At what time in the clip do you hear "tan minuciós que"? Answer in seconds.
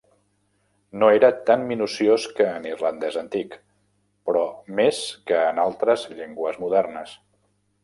1.49-2.47